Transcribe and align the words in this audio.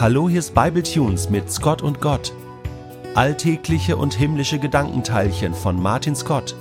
Hallo, 0.00 0.28
hier 0.28 0.38
ist 0.38 0.54
Bible 0.54 0.82
Tunes 0.82 1.28
mit 1.28 1.52
Scott 1.52 1.82
und 1.82 2.00
Gott. 2.00 2.32
Alltägliche 3.14 3.96
und 3.96 4.14
himmlische 4.14 4.58
Gedankenteilchen 4.58 5.54
von 5.54 5.80
Martin 5.80 6.16
Scott. 6.16 6.56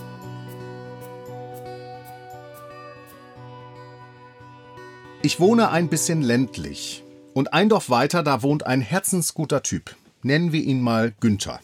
Ich 5.24 5.40
wohne 5.40 5.70
ein 5.70 5.88
bisschen 5.88 6.22
ländlich. 6.22 7.04
Und 7.34 7.54
ein 7.54 7.70
Dorf 7.70 7.90
weiter, 7.90 8.22
da 8.22 8.44
wohnt 8.44 8.66
ein 8.68 8.82
herzensguter 8.82 9.64
Typ. 9.64 9.96
Nennen 10.22 10.52
wir 10.52 10.62
ihn 10.62 10.82
mal 10.82 11.14
Günther. 11.20 11.62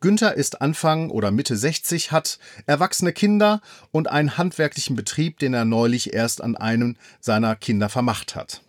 Günther 0.00 0.34
ist 0.34 0.60
Anfang 0.60 1.10
oder 1.10 1.30
Mitte 1.30 1.56
60, 1.56 2.12
hat 2.12 2.38
erwachsene 2.66 3.14
Kinder 3.14 3.62
und 3.92 4.08
einen 4.08 4.36
handwerklichen 4.36 4.94
Betrieb, 4.94 5.38
den 5.38 5.54
er 5.54 5.64
neulich 5.64 6.12
erst 6.12 6.42
an 6.42 6.54
einem 6.54 6.96
seiner 7.18 7.56
Kinder 7.56 7.88
vermacht 7.88 8.36
hat. 8.36 8.60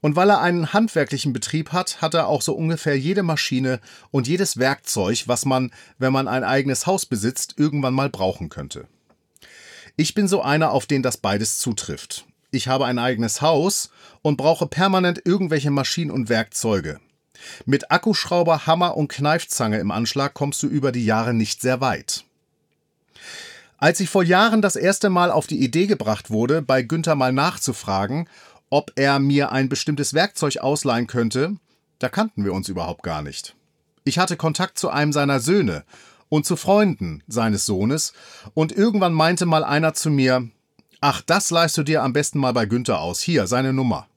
Und 0.00 0.16
weil 0.16 0.30
er 0.30 0.40
einen 0.40 0.72
handwerklichen 0.72 1.32
Betrieb 1.32 1.72
hat, 1.72 2.02
hat 2.02 2.14
er 2.14 2.28
auch 2.28 2.42
so 2.42 2.54
ungefähr 2.54 2.98
jede 2.98 3.22
Maschine 3.22 3.80
und 4.10 4.28
jedes 4.28 4.58
Werkzeug, 4.58 5.24
was 5.26 5.44
man, 5.44 5.70
wenn 5.98 6.12
man 6.12 6.28
ein 6.28 6.44
eigenes 6.44 6.86
Haus 6.86 7.06
besitzt, 7.06 7.54
irgendwann 7.56 7.94
mal 7.94 8.10
brauchen 8.10 8.48
könnte. 8.48 8.86
Ich 9.96 10.14
bin 10.14 10.28
so 10.28 10.42
einer, 10.42 10.72
auf 10.72 10.86
den 10.86 11.02
das 11.02 11.16
beides 11.16 11.58
zutrifft. 11.58 12.26
Ich 12.50 12.68
habe 12.68 12.86
ein 12.86 12.98
eigenes 12.98 13.42
Haus 13.42 13.90
und 14.22 14.36
brauche 14.36 14.66
permanent 14.66 15.22
irgendwelche 15.24 15.70
Maschinen 15.70 16.10
und 16.10 16.28
Werkzeuge. 16.28 17.00
Mit 17.66 17.90
Akkuschrauber, 17.90 18.66
Hammer 18.66 18.96
und 18.96 19.08
Kneifzange 19.08 19.78
im 19.78 19.90
Anschlag 19.90 20.34
kommst 20.34 20.62
du 20.62 20.66
über 20.66 20.92
die 20.92 21.04
Jahre 21.04 21.34
nicht 21.34 21.60
sehr 21.60 21.80
weit. 21.80 22.24
Als 23.76 24.00
ich 24.00 24.08
vor 24.08 24.22
Jahren 24.22 24.62
das 24.62 24.76
erste 24.76 25.10
Mal 25.10 25.30
auf 25.30 25.46
die 25.46 25.62
Idee 25.62 25.86
gebracht 25.86 26.30
wurde, 26.30 26.62
bei 26.62 26.82
Günther 26.82 27.16
mal 27.16 27.32
nachzufragen, 27.32 28.28
ob 28.74 28.90
er 28.96 29.20
mir 29.20 29.52
ein 29.52 29.68
bestimmtes 29.68 30.14
Werkzeug 30.14 30.56
ausleihen 30.56 31.06
könnte, 31.06 31.54
da 32.00 32.08
kannten 32.08 32.44
wir 32.44 32.52
uns 32.52 32.68
überhaupt 32.68 33.04
gar 33.04 33.22
nicht. 33.22 33.54
Ich 34.02 34.18
hatte 34.18 34.36
Kontakt 34.36 34.80
zu 34.80 34.90
einem 34.90 35.12
seiner 35.12 35.38
Söhne 35.38 35.84
und 36.28 36.44
zu 36.44 36.56
Freunden 36.56 37.22
seines 37.28 37.66
Sohnes, 37.66 38.14
und 38.52 38.72
irgendwann 38.72 39.12
meinte 39.12 39.46
mal 39.46 39.62
einer 39.62 39.94
zu 39.94 40.10
mir, 40.10 40.48
Ach, 41.00 41.20
das 41.20 41.52
leihst 41.52 41.78
du 41.78 41.84
dir 41.84 42.02
am 42.02 42.12
besten 42.12 42.40
mal 42.40 42.52
bei 42.52 42.66
Günther 42.66 42.98
aus. 42.98 43.20
Hier, 43.20 43.46
seine 43.46 43.72
Nummer. 43.72 44.08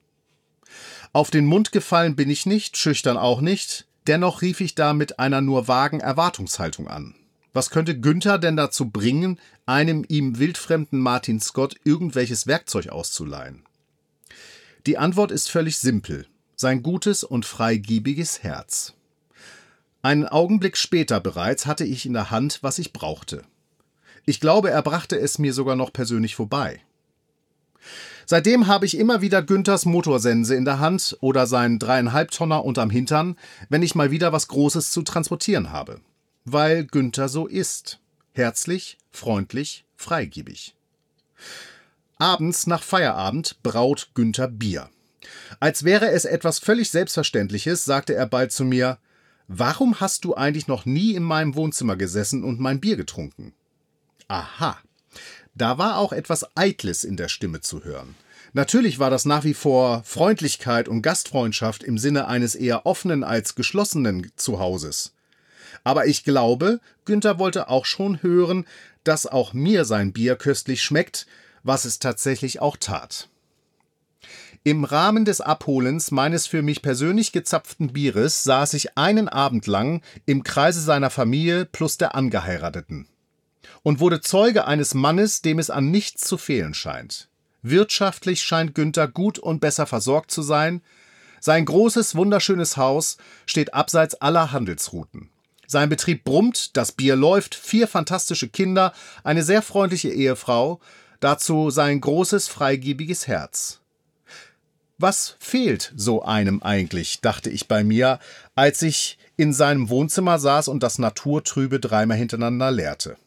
Auf 1.13 1.29
den 1.29 1.45
Mund 1.45 1.71
gefallen 1.71 2.15
bin 2.15 2.31
ich 2.31 2.47
nicht, 2.47 2.77
schüchtern 2.77 3.17
auch 3.17 3.41
nicht, 3.41 3.85
dennoch 4.07 4.41
rief 4.41 4.59
ich 4.59 4.73
da 4.73 4.95
mit 4.95 5.19
einer 5.19 5.41
nur 5.41 5.67
vagen 5.67 5.99
Erwartungshaltung 5.99 6.87
an. 6.87 7.13
Was 7.53 7.69
könnte 7.69 7.99
Günther 7.99 8.39
denn 8.39 8.57
dazu 8.57 8.89
bringen, 8.89 9.39
einem 9.67 10.03
ihm 10.07 10.39
wildfremden 10.39 10.99
Martin 10.99 11.39
Scott 11.39 11.75
irgendwelches 11.83 12.47
Werkzeug 12.47 12.89
auszuleihen? 12.89 13.66
Die 14.87 14.97
Antwort 14.97 15.33
ist 15.33 15.51
völlig 15.51 15.79
simpel. 15.79 16.27
Sein 16.55 16.81
gutes 16.81 17.25
und 17.25 17.45
freigebiges 17.45 18.41
Herz. 18.41 18.93
Einen 20.01 20.25
Augenblick 20.25 20.77
später 20.77 21.19
bereits 21.19 21.65
hatte 21.65 21.83
ich 21.83 22.05
in 22.05 22.13
der 22.13 22.31
Hand, 22.31 22.59
was 22.61 22.79
ich 22.79 22.93
brauchte. 22.93 23.43
Ich 24.25 24.39
glaube, 24.39 24.71
er 24.71 24.81
brachte 24.81 25.19
es 25.19 25.39
mir 25.39 25.51
sogar 25.51 25.75
noch 25.75 25.91
persönlich 25.91 26.37
vorbei. 26.37 26.81
Seitdem 28.25 28.67
habe 28.67 28.85
ich 28.85 28.97
immer 28.97 29.21
wieder 29.21 29.43
Günthers 29.43 29.83
Motorsense 29.83 30.55
in 30.55 30.63
der 30.63 30.79
Hand 30.79 31.17
oder 31.19 31.47
seinen 31.47 31.79
dreieinhalb 31.79 32.31
Tonner 32.31 32.63
unterm 32.63 32.89
Hintern, 32.89 33.35
wenn 33.67 33.83
ich 33.83 33.93
mal 33.93 34.09
wieder 34.09 34.31
was 34.31 34.47
Großes 34.47 34.91
zu 34.91 35.01
transportieren 35.01 35.71
habe. 35.71 35.99
Weil 36.45 36.85
Günther 36.85 37.27
so 37.27 37.45
ist. 37.45 37.99
Herzlich, 38.31 38.97
freundlich, 39.11 39.83
freigebig. 39.97 40.75
Abends 42.19 42.65
nach 42.65 42.81
Feierabend 42.81 43.61
braut 43.61 44.09
Günther 44.15 44.47
Bier. 44.47 44.89
Als 45.59 45.83
wäre 45.83 46.09
es 46.09 46.25
etwas 46.25 46.57
völlig 46.57 46.89
Selbstverständliches, 46.89 47.85
sagte 47.85 48.15
er 48.15 48.25
bald 48.25 48.51
zu 48.51 48.65
mir, 48.65 48.97
Warum 49.47 50.01
hast 50.01 50.25
du 50.25 50.35
eigentlich 50.35 50.67
noch 50.67 50.85
nie 50.85 51.13
in 51.13 51.23
meinem 51.23 51.55
Wohnzimmer 51.55 51.95
gesessen 51.95 52.43
und 52.43 52.59
mein 52.59 52.81
Bier 52.81 52.97
getrunken? 52.97 53.53
Aha. 54.27 54.77
Da 55.55 55.77
war 55.77 55.97
auch 55.97 56.11
etwas 56.11 56.45
Eitles 56.55 57.05
in 57.05 57.15
der 57.15 57.29
Stimme 57.29 57.61
zu 57.61 57.83
hören. 57.85 58.15
Natürlich 58.53 58.99
war 58.99 59.09
das 59.09 59.25
nach 59.25 59.43
wie 59.43 59.53
vor 59.53 60.03
Freundlichkeit 60.03 60.89
und 60.89 61.01
Gastfreundschaft 61.01 61.83
im 61.83 61.97
Sinne 61.97 62.27
eines 62.27 62.55
eher 62.55 62.85
offenen 62.85 63.23
als 63.23 63.55
geschlossenen 63.55 64.31
Zuhauses. 64.35 65.13
Aber 65.83 66.07
ich 66.07 66.23
glaube, 66.23 66.81
Günther 67.05 67.39
wollte 67.39 67.69
auch 67.69 67.85
schon 67.85 68.21
hören, 68.21 68.65
dass 69.03 69.27
auch 69.27 69.53
mir 69.53 69.85
sein 69.85 70.11
Bier 70.11 70.35
köstlich 70.35 70.83
schmeckt, 70.83 71.25
was 71.67 71.85
es 71.85 71.99
tatsächlich 71.99 72.61
auch 72.61 72.77
tat. 72.77 73.29
Im 74.63 74.83
Rahmen 74.83 75.23
des 75.23 75.39
Abholens 75.39 76.11
meines 76.11 76.47
für 76.47 76.61
mich 76.61 76.81
persönlich 76.81 77.31
gezapften 77.31 77.93
Bieres 77.93 78.43
saß 78.43 78.73
ich 78.73 78.97
einen 78.97 79.29
Abend 79.29 79.67
lang 79.67 80.01
im 80.25 80.43
Kreise 80.43 80.81
seiner 80.81 81.09
Familie 81.09 81.65
plus 81.65 81.97
der 81.97 82.15
Angeheirateten 82.15 83.07
und 83.83 83.99
wurde 83.99 84.21
Zeuge 84.21 84.65
eines 84.65 84.93
Mannes, 84.93 85.41
dem 85.41 85.59
es 85.59 85.69
an 85.69 85.91
nichts 85.91 86.27
zu 86.27 86.37
fehlen 86.37 86.73
scheint. 86.73 87.29
Wirtschaftlich 87.61 88.43
scheint 88.43 88.75
Günther 88.75 89.07
gut 89.07 89.39
und 89.39 89.59
besser 89.59 89.85
versorgt 89.85 90.31
zu 90.31 90.41
sein. 90.41 90.81
Sein 91.39 91.65
großes, 91.65 92.15
wunderschönes 92.15 92.77
Haus 92.77 93.17
steht 93.45 93.73
abseits 93.73 94.15
aller 94.15 94.51
Handelsrouten. 94.51 95.29
Sein 95.67 95.89
Betrieb 95.89 96.23
brummt, 96.23 96.77
das 96.77 96.93
Bier 96.93 97.15
läuft, 97.15 97.55
vier 97.55 97.87
fantastische 97.87 98.47
Kinder, 98.47 98.93
eine 99.23 99.43
sehr 99.43 99.61
freundliche 99.61 100.09
Ehefrau, 100.09 100.79
dazu 101.19 101.69
sein 101.69 102.01
großes, 102.01 102.47
freigebiges 102.47 103.27
Herz. 103.27 103.79
Was 104.97 105.35
fehlt 105.39 105.93
so 105.95 106.23
einem 106.23 106.63
eigentlich, 106.63 107.21
dachte 107.21 107.49
ich 107.49 107.67
bei 107.67 107.83
mir, 107.83 108.19
als 108.55 108.81
ich 108.81 109.19
in 109.35 109.53
seinem 109.53 109.89
Wohnzimmer 109.89 110.39
saß 110.39 110.67
und 110.67 110.81
das 110.81 110.97
Naturtrübe 110.97 111.79
dreimal 111.79 112.17
hintereinander 112.17 112.71
leerte. 112.71 113.17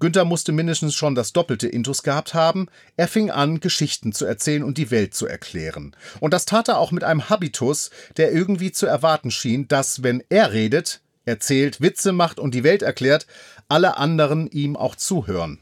Günther 0.00 0.24
musste 0.24 0.52
mindestens 0.52 0.94
schon 0.94 1.14
das 1.14 1.32
doppelte 1.32 1.66
Intus 1.66 2.02
gehabt 2.04 2.34
haben. 2.34 2.68
Er 2.96 3.08
fing 3.08 3.30
an, 3.30 3.58
Geschichten 3.58 4.12
zu 4.12 4.26
erzählen 4.26 4.62
und 4.62 4.78
die 4.78 4.92
Welt 4.92 5.14
zu 5.14 5.26
erklären. 5.26 5.96
Und 6.20 6.32
das 6.32 6.44
tat 6.44 6.68
er 6.68 6.78
auch 6.78 6.92
mit 6.92 7.02
einem 7.02 7.28
Habitus, 7.28 7.90
der 8.16 8.32
irgendwie 8.32 8.70
zu 8.70 8.86
erwarten 8.86 9.32
schien, 9.32 9.66
dass, 9.66 10.04
wenn 10.04 10.22
er 10.28 10.52
redet, 10.52 11.00
erzählt, 11.24 11.80
Witze 11.80 12.12
macht 12.12 12.38
und 12.38 12.54
die 12.54 12.62
Welt 12.62 12.82
erklärt, 12.82 13.26
alle 13.68 13.96
anderen 13.96 14.48
ihm 14.48 14.76
auch 14.76 14.94
zuhören. 14.94 15.58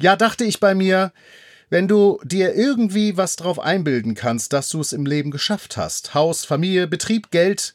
Ja, 0.00 0.16
dachte 0.16 0.44
ich 0.44 0.60
bei 0.60 0.74
mir, 0.74 1.12
wenn 1.70 1.88
du 1.88 2.20
dir 2.22 2.54
irgendwie 2.54 3.16
was 3.16 3.36
drauf 3.36 3.58
einbilden 3.58 4.14
kannst, 4.14 4.52
dass 4.52 4.68
du 4.68 4.80
es 4.80 4.92
im 4.92 5.06
Leben 5.06 5.30
geschafft 5.30 5.76
hast, 5.76 6.14
Haus, 6.14 6.44
Familie, 6.44 6.86
Betrieb, 6.86 7.30
Geld, 7.30 7.74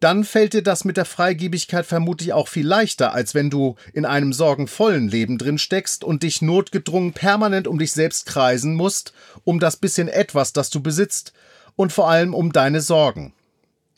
dann 0.00 0.24
fällt 0.24 0.52
dir 0.52 0.62
das 0.62 0.84
mit 0.84 0.96
der 0.96 1.04
Freigebigkeit 1.04 1.86
vermutlich 1.86 2.32
auch 2.32 2.46
viel 2.48 2.66
leichter, 2.66 3.14
als 3.14 3.34
wenn 3.34 3.48
du 3.48 3.76
in 3.92 4.04
einem 4.04 4.32
sorgenvollen 4.32 5.08
Leben 5.08 5.38
drin 5.38 5.58
steckst 5.58 6.04
und 6.04 6.22
dich 6.22 6.42
notgedrungen 6.42 7.12
permanent 7.12 7.66
um 7.66 7.78
dich 7.78 7.92
selbst 7.92 8.26
kreisen 8.26 8.74
musst, 8.74 9.14
um 9.44 9.60
das 9.60 9.78
bisschen 9.78 10.08
etwas, 10.08 10.52
das 10.52 10.70
du 10.70 10.82
besitzt, 10.82 11.32
und 11.74 11.92
vor 11.92 12.08
allem 12.08 12.34
um 12.34 12.52
deine 12.52 12.80
Sorgen. 12.80 13.32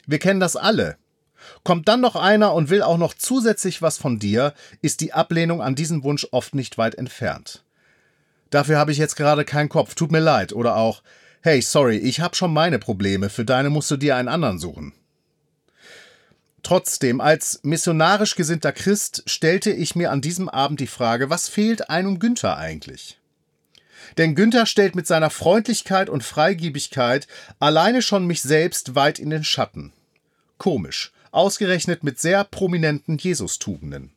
Wir 0.07 0.19
kennen 0.19 0.41
das 0.41 0.57
alle. 0.57 0.97
Kommt 1.65 1.89
dann 1.89 2.01
noch 2.01 2.17
einer 2.17 2.55
und 2.55 2.71
will 2.71 2.83
auch 2.83 2.99
noch 2.99 3.15
zusätzlich 3.15 3.83
was 3.83 3.99
von 3.99 4.19
dir, 4.19 4.55
ist 4.83 5.01
die 5.01 5.13
Ablehnung 5.13 5.63
an 5.63 5.75
diesen 5.75 6.03
Wunsch 6.03 6.27
oft 6.31 6.55
nicht 6.55 6.79
weit 6.79 6.95
entfernt. 6.95 7.63
Dafür 8.51 8.79
habe 8.79 8.93
ich 8.93 8.99
jetzt 8.99 9.17
gerade 9.17 9.45
keinen 9.45 9.69
Kopf, 9.69 9.95
tut 9.95 10.13
mir 10.13 10.21
leid, 10.21 10.53
oder 10.53 10.77
auch, 10.77 11.03
hey, 11.43 11.61
sorry, 11.61 11.97
ich 11.97 12.21
habe 12.21 12.37
schon 12.37 12.53
meine 12.53 12.79
Probleme, 12.79 13.29
für 13.29 13.45
deine 13.45 13.71
musst 13.71 13.91
du 13.91 13.97
dir 13.97 14.17
einen 14.17 14.29
anderen 14.29 14.59
suchen. 14.59 14.93
Trotzdem, 16.63 17.21
als 17.21 17.61
missionarisch 17.63 18.35
gesinnter 18.35 18.73
Christ 18.73 19.23
stellte 19.27 19.71
ich 19.71 19.95
mir 19.95 20.11
an 20.11 20.21
diesem 20.21 20.49
Abend 20.49 20.81
die 20.81 20.89
Frage, 20.89 21.31
was 21.31 21.49
fehlt 21.49 21.91
einem 21.91 22.19
Günther 22.19 22.57
eigentlich? 22.57 23.19
Denn 24.19 24.35
Günther 24.35 24.67
stellt 24.67 24.97
mit 24.97 25.07
seiner 25.07 25.31
Freundlichkeit 25.31 26.09
und 26.09 26.25
Freigiebigkeit 26.25 27.29
alleine 27.61 28.03
schon 28.03 28.27
mich 28.27 28.43
selbst 28.43 28.95
weit 28.95 29.19
in 29.19 29.31
den 29.31 29.45
Schatten. 29.45 29.93
Komisch, 30.59 31.13
ausgerechnet 31.37 32.03
mit 32.03 32.19
sehr 32.19 32.45
prominenten 32.45 33.19
Jesus-Tugenden. 33.19 34.13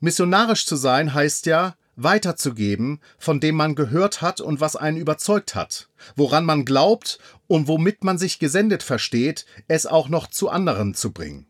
Missionarisch 0.00 0.66
zu 0.66 0.76
sein 0.76 1.14
heißt 1.14 1.46
ja, 1.46 1.76
weiterzugeben, 1.96 3.00
von 3.18 3.40
dem 3.40 3.56
man 3.56 3.74
gehört 3.74 4.22
hat 4.22 4.40
und 4.40 4.60
was 4.60 4.76
einen 4.76 4.96
überzeugt 4.96 5.54
hat, 5.54 5.88
woran 6.14 6.44
man 6.44 6.64
glaubt 6.64 7.18
und 7.46 7.66
womit 7.66 8.04
man 8.04 8.18
sich 8.18 8.38
gesendet 8.38 8.82
versteht, 8.82 9.46
es 9.66 9.86
auch 9.86 10.08
noch 10.08 10.28
zu 10.28 10.48
anderen 10.48 10.94
zu 10.94 11.12
bringen. 11.12 11.46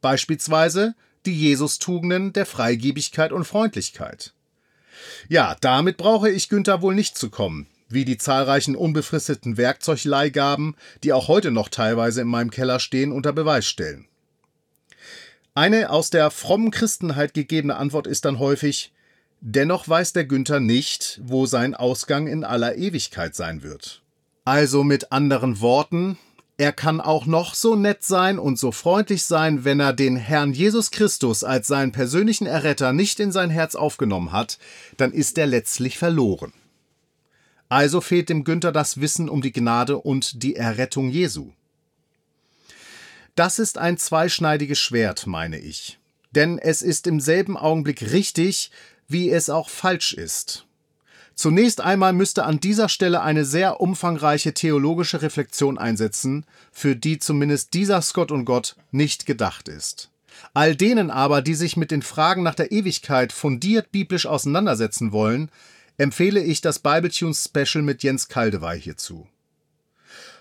Beispielsweise 0.00 0.94
die 1.24 1.34
Jesus-Tugenden 1.34 2.32
der 2.32 2.46
Freigebigkeit 2.46 3.32
und 3.32 3.44
Freundlichkeit. 3.44 4.34
Ja, 5.28 5.56
damit 5.60 5.96
brauche 5.96 6.30
ich 6.30 6.48
Günther 6.48 6.82
wohl 6.82 6.94
nicht 6.94 7.16
zu 7.16 7.30
kommen, 7.30 7.66
wie 7.88 8.04
die 8.04 8.18
zahlreichen 8.18 8.76
unbefristeten 8.76 9.56
Werkzeugleihgaben, 9.56 10.74
die 11.02 11.12
auch 11.12 11.28
heute 11.28 11.50
noch 11.50 11.68
teilweise 11.68 12.22
in 12.22 12.28
meinem 12.28 12.50
Keller 12.50 12.80
stehen, 12.80 13.12
unter 13.12 13.32
Beweis 13.32 13.66
stellen. 13.66 14.06
Eine 15.54 15.90
aus 15.90 16.10
der 16.10 16.30
frommen 16.30 16.70
Christenheit 16.70 17.32
gegebene 17.32 17.76
Antwort 17.76 18.06
ist 18.06 18.24
dann 18.24 18.38
häufig, 18.38 18.92
Dennoch 19.40 19.86
weiß 19.88 20.12
der 20.12 20.24
Günther 20.24 20.60
nicht, 20.60 21.20
wo 21.22 21.46
sein 21.46 21.74
Ausgang 21.74 22.26
in 22.26 22.42
aller 22.42 22.76
Ewigkeit 22.76 23.34
sein 23.34 23.62
wird. 23.62 24.02
Also 24.44 24.82
mit 24.82 25.12
anderen 25.12 25.60
Worten, 25.60 26.18
er 26.56 26.72
kann 26.72 27.00
auch 27.00 27.26
noch 27.26 27.54
so 27.54 27.76
nett 27.76 28.02
sein 28.02 28.38
und 28.38 28.58
so 28.58 28.72
freundlich 28.72 29.24
sein, 29.24 29.64
wenn 29.64 29.78
er 29.78 29.92
den 29.92 30.16
Herrn 30.16 30.52
Jesus 30.52 30.90
Christus 30.90 31.44
als 31.44 31.66
seinen 31.66 31.92
persönlichen 31.92 32.46
Erretter 32.46 32.92
nicht 32.92 33.20
in 33.20 33.30
sein 33.30 33.50
Herz 33.50 33.74
aufgenommen 33.74 34.32
hat, 34.32 34.58
dann 34.96 35.12
ist 35.12 35.36
er 35.36 35.46
letztlich 35.46 35.98
verloren. 35.98 36.52
Also 37.68 38.00
fehlt 38.00 38.28
dem 38.28 38.44
Günther 38.44 38.72
das 38.72 39.00
Wissen 39.00 39.28
um 39.28 39.42
die 39.42 39.52
Gnade 39.52 39.98
und 39.98 40.42
die 40.42 40.56
Errettung 40.56 41.08
Jesu. 41.08 41.50
Das 43.34 43.58
ist 43.58 43.76
ein 43.76 43.98
zweischneidiges 43.98 44.78
Schwert, 44.78 45.26
meine 45.26 45.58
ich. 45.58 45.98
Denn 46.30 46.58
es 46.58 46.82
ist 46.82 47.06
im 47.06 47.20
selben 47.20 47.56
Augenblick 47.56 48.12
richtig, 48.12 48.70
wie 49.08 49.30
es 49.30 49.50
auch 49.50 49.68
falsch 49.68 50.14
ist. 50.14 50.66
Zunächst 51.34 51.82
einmal 51.82 52.14
müsste 52.14 52.44
an 52.44 52.60
dieser 52.60 52.88
Stelle 52.88 53.20
eine 53.20 53.44
sehr 53.44 53.80
umfangreiche 53.80 54.54
theologische 54.54 55.20
Reflexion 55.20 55.76
einsetzen, 55.76 56.46
für 56.72 56.96
die 56.96 57.18
zumindest 57.18 57.74
dieser 57.74 58.00
Scott 58.00 58.32
und 58.32 58.46
Gott 58.46 58.76
nicht 58.90 59.26
gedacht 59.26 59.68
ist. 59.68 60.08
All 60.54 60.74
denen 60.74 61.10
aber, 61.10 61.42
die 61.42 61.54
sich 61.54 61.76
mit 61.76 61.90
den 61.90 62.00
Fragen 62.00 62.42
nach 62.42 62.54
der 62.54 62.72
Ewigkeit 62.72 63.32
fundiert 63.32 63.92
biblisch 63.92 64.24
auseinandersetzen 64.24 65.12
wollen, 65.12 65.50
empfehle 65.98 66.42
ich 66.42 66.60
das 66.60 66.78
Bibletunes 66.78 67.44
Special 67.44 67.82
mit 67.82 68.02
Jens 68.02 68.28
Kaldewey 68.28 68.80
hierzu. 68.80 69.26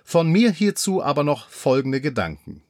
Von 0.04 0.31
mir 0.31 0.52
hierzu 0.52 1.02
aber 1.04 1.24
noch 1.24 1.50
folgende 1.50 2.02
Gedanken. 2.02 2.62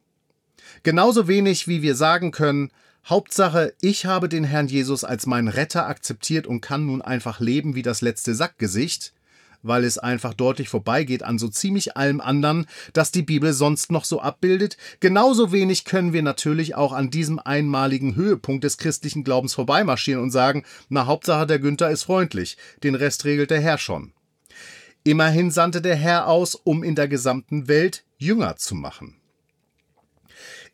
Genauso 0.83 1.27
wenig 1.27 1.67
wie 1.67 1.81
wir 1.81 1.95
sagen 1.95 2.31
können, 2.31 2.71
Hauptsache, 3.07 3.73
ich 3.81 4.05
habe 4.05 4.29
den 4.29 4.43
Herrn 4.43 4.67
Jesus 4.67 5.03
als 5.03 5.25
meinen 5.25 5.47
Retter 5.47 5.87
akzeptiert 5.87 6.47
und 6.47 6.61
kann 6.61 6.85
nun 6.85 7.01
einfach 7.01 7.39
leben 7.39 7.75
wie 7.75 7.81
das 7.81 8.01
letzte 8.01 8.33
Sackgesicht, 8.33 9.13
weil 9.67 9.83
es 9.83 9.97
einfach 9.97 10.33
deutlich 10.33 10.69
vorbeigeht 10.69 11.23
an 11.23 11.37
so 11.37 11.47
ziemlich 11.47 11.97
allem 11.97 12.21
anderen, 12.21 12.65
das 12.93 13.11
die 13.11 13.23
Bibel 13.23 13.53
sonst 13.53 13.91
noch 13.91 14.05
so 14.05 14.21
abbildet. 14.21 14.77
Genauso 14.99 15.51
wenig 15.51 15.85
können 15.85 16.13
wir 16.13 16.23
natürlich 16.23 16.75
auch 16.75 16.93
an 16.93 17.09
diesem 17.09 17.39
einmaligen 17.39 18.15
Höhepunkt 18.15 18.63
des 18.63 18.77
christlichen 18.77 19.23
Glaubens 19.23 19.53
vorbeimarschieren 19.53 20.21
und 20.21 20.31
sagen, 20.31 20.63
na 20.89 21.05
Hauptsache 21.05 21.47
der 21.47 21.59
Günther 21.59 21.89
ist 21.89 22.03
freundlich, 22.03 22.57
den 22.83 22.95
Rest 22.95 23.25
regelt 23.25 23.51
der 23.51 23.61
Herr 23.61 23.77
schon. 23.77 24.13
Immerhin 25.03 25.51
sandte 25.51 25.81
der 25.81 25.95
Herr 25.95 26.27
aus, 26.27 26.55
um 26.55 26.83
in 26.83 26.95
der 26.95 27.07
gesamten 27.07 27.67
Welt 27.67 28.03
Jünger 28.17 28.55
zu 28.55 28.73
machen. 28.73 29.17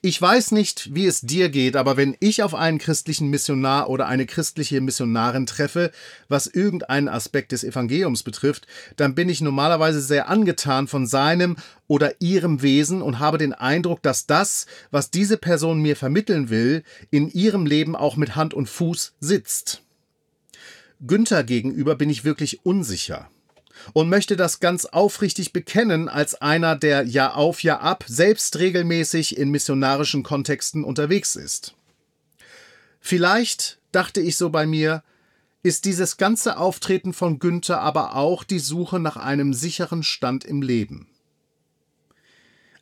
Ich 0.03 0.19
weiß 0.19 0.51
nicht, 0.51 0.95
wie 0.95 1.05
es 1.05 1.21
dir 1.21 1.49
geht, 1.49 1.75
aber 1.75 1.95
wenn 1.95 2.17
ich 2.19 2.41
auf 2.41 2.55
einen 2.55 2.79
christlichen 2.79 3.29
Missionar 3.29 3.87
oder 3.87 4.07
eine 4.07 4.25
christliche 4.25 4.81
Missionarin 4.81 5.45
treffe, 5.45 5.91
was 6.27 6.47
irgendeinen 6.47 7.07
Aspekt 7.07 7.51
des 7.51 7.63
Evangeliums 7.63 8.23
betrifft, 8.23 8.65
dann 8.95 9.13
bin 9.13 9.29
ich 9.29 9.41
normalerweise 9.41 10.01
sehr 10.01 10.27
angetan 10.27 10.87
von 10.87 11.05
seinem 11.05 11.55
oder 11.85 12.19
ihrem 12.19 12.63
Wesen 12.63 13.03
und 13.03 13.19
habe 13.19 13.37
den 13.37 13.53
Eindruck, 13.53 14.01
dass 14.01 14.25
das, 14.25 14.65
was 14.89 15.11
diese 15.11 15.37
Person 15.37 15.83
mir 15.83 15.95
vermitteln 15.95 16.49
will, 16.49 16.81
in 17.11 17.29
ihrem 17.29 17.67
Leben 17.67 17.95
auch 17.95 18.15
mit 18.15 18.35
Hand 18.35 18.55
und 18.55 18.67
Fuß 18.67 19.13
sitzt. 19.19 19.83
Günther 21.05 21.43
gegenüber 21.43 21.93
bin 21.93 22.09
ich 22.09 22.23
wirklich 22.23 22.65
unsicher 22.65 23.29
und 23.93 24.09
möchte 24.09 24.35
das 24.35 24.59
ganz 24.59 24.85
aufrichtig 24.85 25.53
bekennen 25.53 26.09
als 26.09 26.41
einer, 26.41 26.75
der 26.75 27.03
Jahr 27.03 27.37
auf 27.37 27.63
Jahr 27.63 27.81
ab 27.81 28.03
selbst 28.07 28.59
regelmäßig 28.59 29.37
in 29.37 29.49
missionarischen 29.49 30.23
Kontexten 30.23 30.83
unterwegs 30.83 31.35
ist. 31.35 31.75
Vielleicht, 32.99 33.79
dachte 33.91 34.21
ich 34.21 34.37
so 34.37 34.49
bei 34.49 34.65
mir, 34.65 35.03
ist 35.63 35.85
dieses 35.85 36.17
ganze 36.17 36.57
Auftreten 36.57 37.13
von 37.13 37.39
Günther 37.39 37.81
aber 37.81 38.15
auch 38.15 38.43
die 38.43 38.59
Suche 38.59 38.99
nach 38.99 39.17
einem 39.17 39.53
sicheren 39.53 40.03
Stand 40.03 40.43
im 40.43 40.61
Leben. 40.61 41.07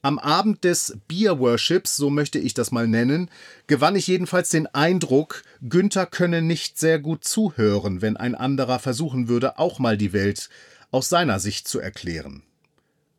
Am 0.02 0.18
Abend 0.18 0.64
des 0.64 0.98
Beer 1.10 1.40
Worships, 1.40 1.98
so 1.98 2.10
möchte 2.10 2.40
ich 2.40 2.54
das 2.54 2.72
mal 2.72 2.88
nennen, 2.88 3.30
gewann 3.68 3.98
ich 3.98 4.08
jedenfalls 4.08 4.50
den 4.50 4.66
Eindruck, 4.68 5.44
Günther 5.62 6.06
könne 6.06 6.42
nicht 6.42 6.80
sehr 6.80 7.00
gut 7.00 7.26
zuhören, 7.26 8.02
wenn 8.02 8.16
ein 8.16 8.34
anderer 8.34 8.80
versuchen 8.80 9.28
würde, 9.28 9.60
auch 9.60 9.78
mal 9.78 9.98
die 9.98 10.14
Welt 10.14 10.50
aus 10.92 11.10
seiner 11.10 11.40
Sicht 11.40 11.68
zu 11.68 11.80
erklären. 11.80 12.44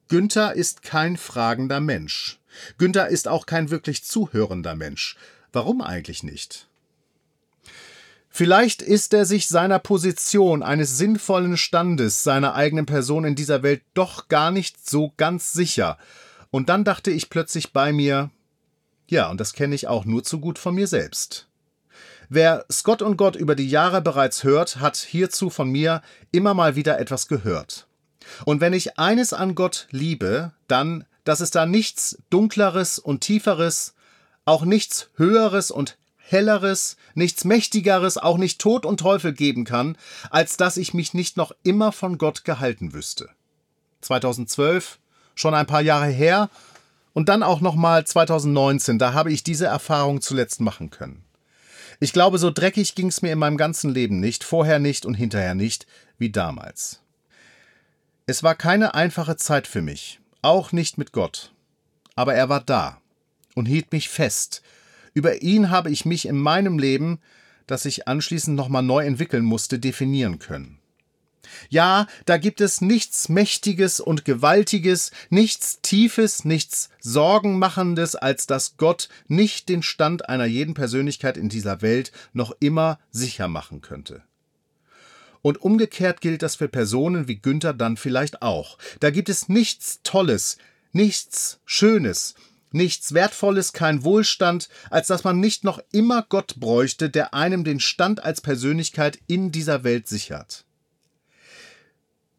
Günther 0.08 0.55
ist 0.55 0.82
kein 0.82 1.17
fragender 1.17 1.81
Mensch. 1.81 2.40
Günther 2.78 3.08
ist 3.08 3.28
auch 3.28 3.46
kein 3.46 3.70
wirklich 3.70 4.02
zuhörender 4.05 4.75
Mensch. 4.75 5.17
Warum 5.52 5.81
eigentlich 5.81 6.22
nicht? 6.22 6.67
Vielleicht 8.28 8.81
ist 8.81 9.12
er 9.12 9.25
sich 9.25 9.49
seiner 9.49 9.81
Position, 9.81 10.62
eines 10.62 10.96
sinnvollen 10.96 11.56
Standes, 11.56 12.22
seiner 12.22 12.55
eigenen 12.55 12.87
Person 12.87 13.25
in 13.25 13.34
dieser 13.34 13.62
Welt 13.62 13.82
doch 13.94 14.28
gar 14.28 14.52
nicht 14.52 14.88
so 14.88 15.12
ganz 15.17 15.52
sicher. 15.52 15.99
Und 16.50 16.69
dann 16.69 16.84
dachte 16.84 17.11
ich 17.11 17.28
plötzlich 17.28 17.72
bei 17.72 17.93
mir, 17.93 18.31
ja, 19.08 19.28
und 19.28 19.40
das 19.40 19.52
kenne 19.52 19.75
ich 19.75 19.88
auch 19.88 20.05
nur 20.05 20.22
zu 20.22 20.38
gut 20.38 20.58
von 20.58 20.76
mir 20.76 20.87
selbst. 20.87 21.50
Wer 22.32 22.65
Scott 22.71 23.03
und 23.03 23.17
Gott 23.17 23.35
über 23.35 23.56
die 23.56 23.69
Jahre 23.69 24.00
bereits 24.00 24.44
hört, 24.44 24.77
hat 24.77 24.97
hierzu 24.97 25.50
von 25.50 25.69
mir 25.69 26.00
immer 26.31 26.55
mal 26.55 26.77
wieder 26.77 27.00
etwas 27.00 27.27
gehört. 27.27 27.88
Und 28.44 28.61
wenn 28.61 28.73
ich 28.73 29.00
eines 29.00 29.32
an 29.32 29.56
Gott 29.56 29.88
liebe, 29.91 30.53
dann, 30.69 31.05
dass 31.25 31.41
es 31.41 31.50
da 31.50 31.67
nichts 31.67 32.23
Dunkleres 32.31 33.00
und 33.00 33.23
Tieferes, 33.23 33.94
auch 34.44 34.65
nichts 34.65 35.11
Höheres 35.17 35.73
und 35.73 35.99
Helleres, 36.19 36.97
nichts 37.15 37.44
Mächtigeres, 37.44 38.17
auch 38.17 38.38
nicht 38.38 38.61
Tod 38.61 38.87
und 38.87 39.00
Teufel 39.00 39.32
geben 39.32 39.65
kann, 39.65 39.99
als 40.31 40.56
dass 40.56 40.77
ich 40.77 40.94
mich 40.94 41.15
nicht 41.15 41.37
noch 41.37 41.50
immer 41.65 41.91
von 41.91 42.17
Gott 42.17 42.44
gehalten 42.44 42.93
wüsste. 42.93 43.31
2012, 44.03 45.00
schon 45.35 45.55
ein 45.55 45.67
paar 45.67 45.82
Jahre 45.82 46.06
her, 46.06 46.49
und 47.12 47.29
dann 47.29 47.43
auch 47.43 47.61
nochmal 47.61 48.06
2019, 48.06 49.00
da 49.00 49.15
habe 49.15 49.32
ich 49.32 49.43
diese 49.43 49.67
Erfahrung 49.67 50.21
zuletzt 50.21 50.61
machen 50.61 50.91
können. 50.91 51.25
Ich 52.02 52.14
glaube, 52.14 52.38
so 52.38 52.50
dreckig 52.50 52.94
ging 52.94 53.08
es 53.08 53.20
mir 53.20 53.31
in 53.31 53.38
meinem 53.38 53.58
ganzen 53.58 53.91
Leben 53.91 54.20
nicht, 54.20 54.43
vorher 54.43 54.79
nicht 54.79 55.05
und 55.05 55.14
hinterher 55.14 55.55
nicht, 55.55 55.87
wie 56.17 56.31
damals. 56.31 57.02
Es 58.25 58.43
war 58.43 58.55
keine 58.55 58.94
einfache 58.94 59.37
Zeit 59.37 59.67
für 59.67 59.82
mich, 59.82 60.19
auch 60.41 60.73
nicht 60.73 60.97
mit 60.97 61.12
Gott. 61.12 61.52
Aber 62.17 62.35
er 62.35 62.49
war 62.49 62.61
da 62.61 63.02
und 63.55 63.67
hielt 63.67 63.93
mich 63.93 64.08
fest. 64.08 64.62
Über 65.12 65.43
ihn 65.43 65.69
habe 65.69 65.91
ich 65.91 66.06
mich 66.06 66.26
in 66.26 66.38
meinem 66.38 66.79
Leben, 66.79 67.20
das 67.67 67.85
ich 67.85 68.08
anschließend 68.08 68.56
nochmal 68.56 68.82
neu 68.82 69.05
entwickeln 69.05 69.44
musste, 69.44 69.79
definieren 69.79 70.38
können. 70.38 70.80
Ja, 71.69 72.06
da 72.26 72.37
gibt 72.37 72.61
es 72.61 72.81
nichts 72.81 73.29
Mächtiges 73.29 74.01
und 74.01 74.25
Gewaltiges, 74.25 75.10
nichts 75.29 75.81
Tiefes, 75.82 76.44
nichts 76.44 76.91
Sorgenmachendes, 77.01 78.17
als 78.17 78.46
dass 78.46 78.77
Gott 78.77 79.08
nicht 79.29 79.69
den 79.69 79.82
Stand 79.82 80.29
einer 80.29 80.46
jeden 80.46 80.75
Persönlichkeit 80.75 81.36
in 81.36 81.48
dieser 81.48 81.82
Welt 81.82 82.13
noch 82.32 82.53
immer 82.60 82.98
sicher 83.10 83.48
machen 83.48 83.81
könnte. 83.81 84.22
Und 85.43 85.63
umgekehrt 85.63 86.20
gilt 86.20 86.43
das 86.43 86.56
für 86.56 86.69
Personen 86.69 87.27
wie 87.27 87.36
Günther 87.36 87.72
dann 87.72 87.96
vielleicht 87.96 88.43
auch. 88.43 88.77
Da 89.01 89.10
gibt 89.10 89.29
es 89.29 89.48
nichts 89.48 90.01
Tolles, 90.03 90.58
nichts 90.93 91.60
Schönes, 91.65 92.34
nichts 92.72 93.15
Wertvolles, 93.15 93.72
kein 93.72 94.05
Wohlstand, 94.05 94.69
als 94.91 95.08
dass 95.08 95.25
man 95.25 95.41
nicht 95.41 95.65
noch 95.65 95.81
immer 95.93 96.25
Gott 96.29 96.56
bräuchte, 96.60 97.10
der 97.10 97.34
einem 97.34 97.65
den 97.65 97.81
Stand 97.81 98.22
als 98.22 98.41
Persönlichkeit 98.41 99.19
in 99.27 99.51
dieser 99.51 99.82
Welt 99.84 100.08
sichert. 100.08 100.67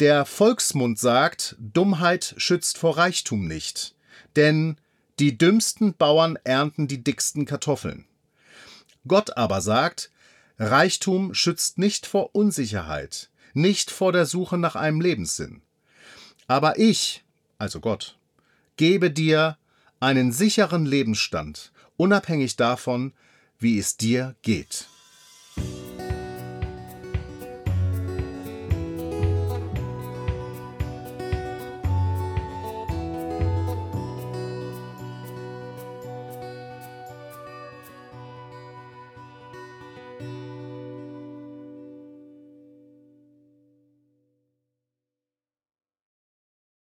Der 0.02 0.26
Volksmund 0.26 0.98
sagt, 0.98 1.56
Dummheit 1.60 2.34
schützt 2.38 2.80
vor 2.80 2.98
Reichtum 2.98 3.48
nicht, 3.48 3.94
denn 4.36 4.78
die 5.20 5.38
dümmsten 5.38 5.94
Bauern 5.94 6.40
ernten 6.44 6.88
die 6.88 7.04
dicksten 7.04 7.46
Kartoffeln. 7.46 8.06
Gott 9.08 9.38
aber 9.38 9.62
sagt, 9.62 10.10
Reichtum 10.58 11.36
schützt 11.36 11.78
nicht 11.78 12.08
vor 12.08 12.34
Unsicherheit, 12.34 13.30
nicht 13.54 13.92
vor 13.92 14.12
der 14.12 14.26
Suche 14.26 14.58
nach 14.58 14.76
einem 14.76 15.02
Lebenssinn. 15.02 15.62
Aber 16.48 16.80
ich, 16.80 17.24
also 17.60 17.80
Gott, 17.80 18.18
gebe 18.78 19.12
dir 19.12 19.56
einen 20.00 20.32
sicheren 20.32 20.88
Lebensstand, 20.88 21.72
unabhängig 21.96 22.56
davon, 22.56 23.14
wie 23.60 23.78
es 23.78 23.98
dir 23.98 24.36
geht. 24.42 24.88